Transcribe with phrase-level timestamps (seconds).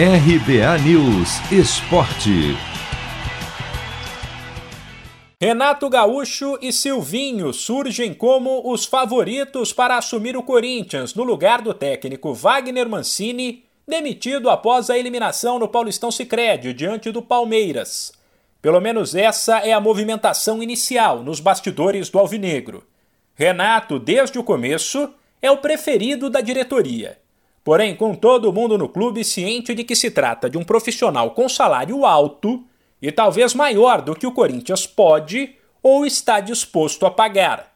[0.00, 2.56] RBA News Esporte.
[5.40, 11.74] Renato Gaúcho e Silvinho surgem como os favoritos para assumir o Corinthians no lugar do
[11.74, 18.12] técnico Wagner Mancini, demitido após a eliminação no Paulistão Sicredi diante do Palmeiras.
[18.62, 22.86] Pelo menos essa é a movimentação inicial nos bastidores do Alvinegro.
[23.34, 25.12] Renato, desde o começo,
[25.42, 27.18] é o preferido da diretoria
[27.68, 31.46] Porém, com todo mundo no clube ciente de que se trata de um profissional com
[31.50, 32.64] salário alto
[33.02, 37.70] e talvez maior do que o Corinthians pode ou está disposto a pagar.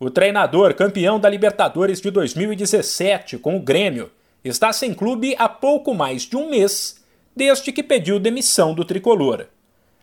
[0.00, 4.10] O treinador campeão da Libertadores de 2017 com o Grêmio
[4.42, 7.00] está sem clube há pouco mais de um mês
[7.36, 9.46] desde que pediu demissão do tricolor.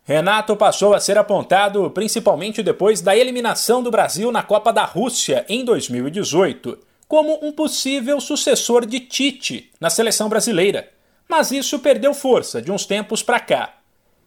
[0.05, 5.45] Renato passou a ser apontado principalmente depois da eliminação do Brasil na Copa da Rússia
[5.49, 10.89] em 2018 como um possível sucessor de Tite na seleção brasileira,
[11.29, 13.75] mas isso perdeu força de uns tempos para cá.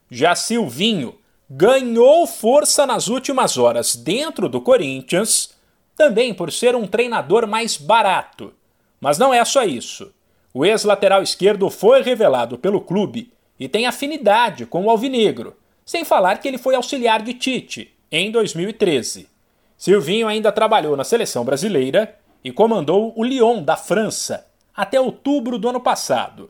[0.08, 1.18] Já Silvinho
[1.50, 5.50] ganhou força nas últimas horas dentro do Corinthians,
[5.96, 8.54] também por ser um treinador mais barato.
[9.00, 10.14] Mas não é só isso.
[10.54, 16.38] O ex-lateral esquerdo foi revelado pelo clube e tem afinidade com o Alvinegro, sem falar
[16.38, 19.28] que ele foi auxiliar de Tite em 2013.
[19.76, 22.16] Silvinho ainda trabalhou na seleção brasileira
[22.46, 26.48] e comandou o Lyon da França até outubro do ano passado.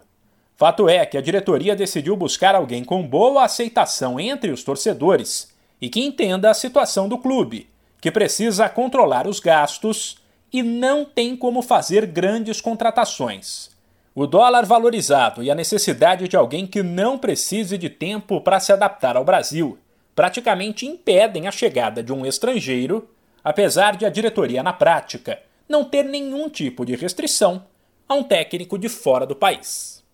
[0.55, 5.89] Fato é que a diretoria decidiu buscar alguém com boa aceitação entre os torcedores e
[5.89, 10.19] que entenda a situação do clube, que precisa controlar os gastos
[10.53, 13.71] e não tem como fazer grandes contratações.
[14.15, 18.71] O dólar valorizado e a necessidade de alguém que não precise de tempo para se
[18.71, 19.79] adaptar ao Brasil
[20.15, 23.09] praticamente impedem a chegada de um estrangeiro,
[23.43, 27.65] apesar de a diretoria, na prática, não ter nenhum tipo de restrição
[28.09, 30.05] a um técnico de fora do país.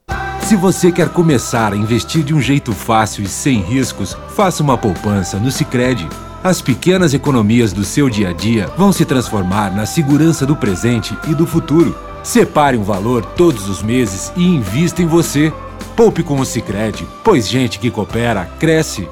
[0.43, 4.77] Se você quer começar a investir de um jeito fácil e sem riscos, faça uma
[4.77, 6.07] poupança no Sicredi.
[6.43, 11.17] As pequenas economias do seu dia a dia vão se transformar na segurança do presente
[11.31, 11.97] e do futuro.
[12.25, 15.53] Separe um valor todos os meses e invista em você.
[15.97, 19.09] Poupe com o Sicredi, pois gente que coopera cresce.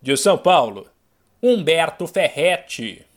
[0.00, 0.86] De São Paulo,
[1.42, 3.07] Humberto Ferretti.